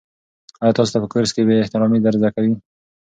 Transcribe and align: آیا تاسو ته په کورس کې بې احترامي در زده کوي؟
آیا 0.61 0.75
تاسو 0.77 0.93
ته 0.93 0.97
په 1.03 1.07
کورس 1.13 1.31
کې 1.33 1.47
بې 1.47 1.61
احترامي 1.63 1.99
در 2.01 2.13
زده 2.19 2.29
کوي؟ 2.35 2.53